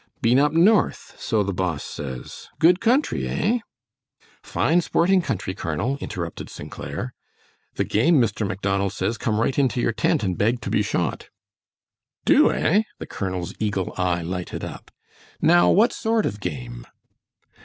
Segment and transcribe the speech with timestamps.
[0.19, 2.47] Been up north, so the boss says.
[2.57, 3.59] Good country, eh?"
[4.41, 6.71] "Fine sporting country, Colonel," interrupted St.
[6.71, 7.13] Clair.
[7.75, 8.47] "The game, Mr.
[8.47, 11.29] Macdonald says, come right into your tent and bed to be shot."
[12.25, 14.89] "Do, eh?" The colonel's eagle eye lighted up.
[15.39, 16.87] "Now, what sort of game?"